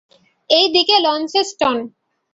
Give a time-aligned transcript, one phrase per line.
[0.49, 1.77] এই দিকে লন্সেস্টন।